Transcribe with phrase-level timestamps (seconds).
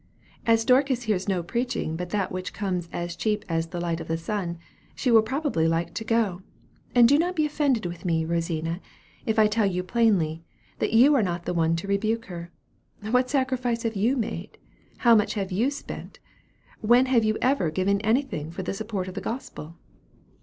[0.47, 4.07] As Dorcas hears no preaching but that which comes as cheap as the light of
[4.07, 4.57] the sun,
[4.95, 6.41] she will probably like to go;
[6.95, 8.81] and do not be offended with me, Rosina,
[9.27, 10.41] if I tell you plainly,
[10.79, 12.49] that you are not the one to rebuke her.
[13.11, 14.57] What sacrifice have you made?
[14.97, 16.17] How much have you spent?
[16.79, 19.75] When have you ever given anything for the support of the gospel?"